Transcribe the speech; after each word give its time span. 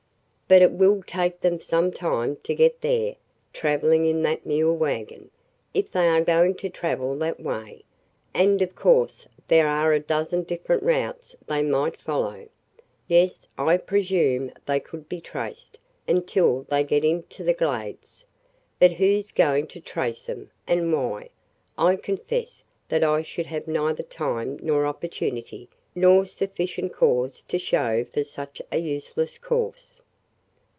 But 0.47 0.61
it 0.61 0.73
will 0.73 1.01
take 1.07 1.39
them 1.39 1.61
some 1.61 1.93
time 1.93 2.35
to 2.43 2.53
get 2.53 2.81
there, 2.81 3.15
traveling 3.53 4.05
in 4.05 4.21
that 4.23 4.45
mule 4.45 4.75
wagon, 4.75 5.31
if 5.73 5.89
they 5.89 6.09
are 6.09 6.19
going 6.19 6.55
to 6.55 6.69
travel 6.69 7.17
that 7.19 7.39
way; 7.39 7.85
and 8.33 8.61
of 8.61 8.75
course 8.75 9.27
there 9.47 9.65
are 9.65 9.93
a 9.93 10.01
dozen 10.01 10.43
different 10.43 10.83
routes 10.83 11.37
they 11.47 11.61
might 11.63 12.01
follow. 12.01 12.49
Yes, 13.07 13.47
I 13.57 13.77
presume 13.77 14.51
they 14.65 14.81
could 14.81 15.07
be 15.07 15.21
traced– 15.21 15.77
until 16.05 16.63
they 16.69 16.83
get 16.83 17.05
into 17.05 17.45
the 17.45 17.53
Glades. 17.53 18.25
But 18.77 18.91
who 18.91 19.21
's 19.21 19.31
going 19.31 19.67
to 19.67 19.79
trace 19.79 20.27
'em– 20.27 20.51
and 20.67 20.91
why? 20.91 21.29
I 21.77 21.95
confess 21.95 22.61
that 22.89 23.05
I 23.05 23.21
should 23.21 23.45
have 23.45 23.69
neither 23.69 24.03
time 24.03 24.59
nor 24.61 24.85
opportunity 24.85 25.69
nor 25.95 26.25
sufficient 26.25 26.91
cause 26.91 27.41
to 27.43 27.57
show 27.57 28.03
for 28.03 28.25
such 28.25 28.61
a 28.69 28.79
useless 28.79 29.37
course!" 29.37 30.01